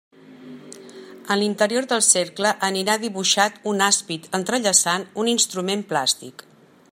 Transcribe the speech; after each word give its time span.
En 1.35 1.39
l'interior 1.41 1.87
del 1.91 2.01
cercle 2.07 2.53
anirà 2.69 2.95
dibuixat 3.03 3.61
un 3.73 3.85
àspid 3.89 4.27
entrellaçant 4.39 5.07
un 5.25 5.31
instrument 5.35 5.85
plàstic. 5.93 6.45